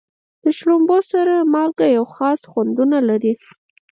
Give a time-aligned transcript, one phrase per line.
[0.43, 3.33] د شړومبو سره مالګه یوه خاصه خوندونه لري.